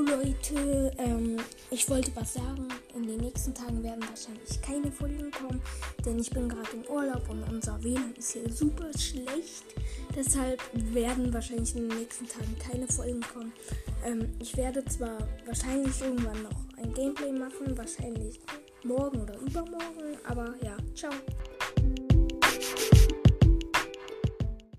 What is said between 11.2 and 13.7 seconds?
wahrscheinlich in den nächsten Tagen keine Folgen kommen.